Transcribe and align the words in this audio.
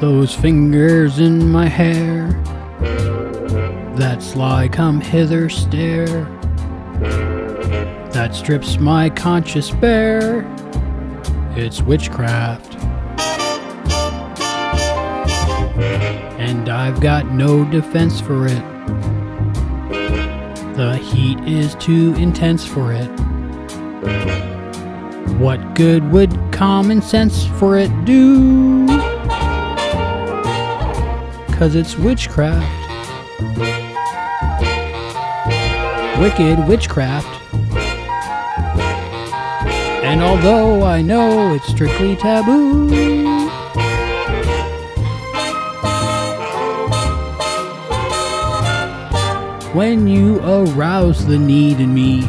Those 0.00 0.32
fingers 0.32 1.18
in 1.18 1.50
my 1.50 1.66
hair, 1.66 2.28
that 3.96 4.22
sly 4.22 4.68
come 4.68 5.00
hither 5.00 5.48
stare, 5.48 6.24
that 8.12 8.32
strips 8.32 8.78
my 8.78 9.10
conscience 9.10 9.70
bare. 9.70 10.46
It's 11.56 11.82
witchcraft. 11.82 12.76
And 16.38 16.68
I've 16.68 17.00
got 17.00 17.32
no 17.32 17.64
defense 17.64 18.20
for 18.20 18.46
it. 18.46 18.62
The 20.76 20.96
heat 21.02 21.40
is 21.40 21.74
too 21.74 22.14
intense 22.14 22.64
for 22.64 22.92
it. 22.92 23.08
What 25.38 25.74
good 25.74 26.12
would 26.12 26.36
common 26.52 27.02
sense 27.02 27.46
for 27.46 27.76
it 27.76 27.90
do? 28.04 28.97
Cause 31.58 31.74
it's 31.74 31.96
witchcraft. 31.98 32.64
Wicked 36.20 36.68
witchcraft. 36.68 37.26
And 40.04 40.22
although 40.22 40.84
I 40.84 41.02
know 41.02 41.54
it's 41.54 41.66
strictly 41.66 42.14
taboo, 42.14 42.88
when 49.74 50.06
you 50.06 50.38
arouse 50.38 51.26
the 51.26 51.38
need 51.38 51.80
in 51.80 51.92
me, 51.92 52.20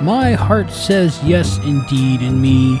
my 0.00 0.32
heart 0.32 0.70
says 0.70 1.22
yes 1.22 1.58
indeed 1.58 2.22
in 2.22 2.40
me. 2.40 2.80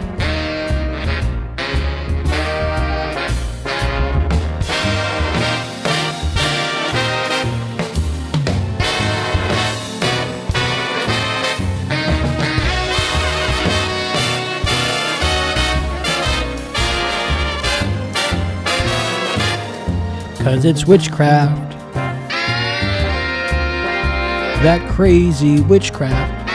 Cause 20.43 20.65
it's 20.65 20.87
witchcraft. 20.87 21.71
That 24.63 24.81
crazy 24.89 25.61
witchcraft. 25.61 26.49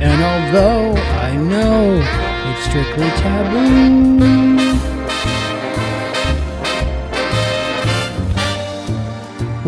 And 0.00 0.22
although 0.22 0.92
I 0.94 1.36
know 1.36 2.00
it's 2.48 2.64
strictly 2.68 3.08
taboo, 3.20 4.06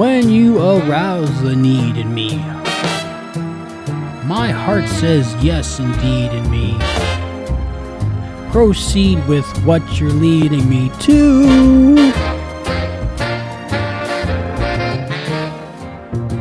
when 0.00 0.28
you 0.28 0.58
arouse 0.58 1.42
the 1.42 1.56
need 1.56 1.96
in 1.96 2.14
me, 2.14 2.36
my 4.26 4.52
heart 4.52 4.86
says 4.86 5.34
yes 5.42 5.80
indeed 5.80 6.30
in 6.32 6.48
me 6.52 7.07
proceed 8.50 9.26
with 9.26 9.46
what 9.64 10.00
you're 10.00 10.10
leading 10.10 10.68
me 10.68 10.90
to. 11.00 12.12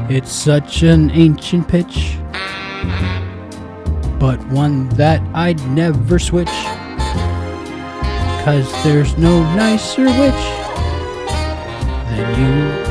It's 0.10 0.32
such 0.32 0.84
an 0.84 1.12
ancient 1.12 1.68
pitch, 1.68 2.18
but 4.20 4.38
one 4.48 4.90
that 4.90 5.22
I'd 5.34 5.62
never 5.70 6.18
switch. 6.18 6.48
Cause 8.46 8.72
there's 8.84 9.18
no 9.18 9.44
nicer 9.56 10.06
witch 10.06 10.44
than 12.16 12.82
you. 12.82 12.87